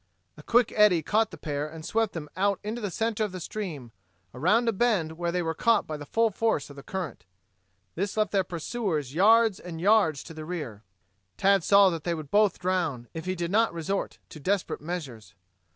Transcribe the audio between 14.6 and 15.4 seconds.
measures.